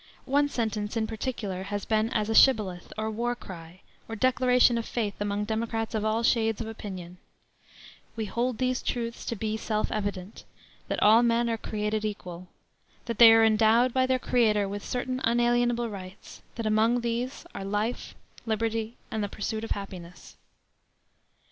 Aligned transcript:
One 0.25 0.49
sentence 0.49 0.97
in 0.97 1.05
particular 1.05 1.61
has 1.61 1.85
been 1.85 2.09
as 2.09 2.27
a 2.27 2.33
shibboleth, 2.33 2.91
or 2.97 3.11
war 3.11 3.35
cry, 3.35 3.81
or 4.09 4.15
declaration 4.15 4.79
of 4.79 4.87
faith 4.87 5.13
among 5.21 5.45
Democrats 5.45 5.93
of 5.93 6.03
all 6.03 6.23
shades 6.23 6.59
of 6.59 6.65
opinion: 6.65 7.19
"We 8.15 8.25
hold 8.25 8.57
these 8.57 8.81
truths 8.81 9.23
to 9.25 9.35
be 9.35 9.57
self 9.57 9.91
evident: 9.91 10.43
that 10.87 11.03
all 11.03 11.21
men 11.21 11.47
are 11.51 11.55
created 11.55 12.03
equal; 12.03 12.47
that 13.05 13.19
they 13.19 13.31
are 13.31 13.45
endowed 13.45 13.93
by 13.93 14.07
their 14.07 14.17
Creator 14.17 14.67
with 14.67 14.83
certain 14.83 15.21
unalienable 15.23 15.87
rights; 15.87 16.41
that 16.55 16.65
among 16.65 17.01
these 17.01 17.45
are 17.53 17.63
life, 17.63 18.15
liberty, 18.47 18.97
and 19.11 19.23
the 19.23 19.29
pursuit 19.29 19.63
of 19.63 19.69
happiness." 19.69 20.35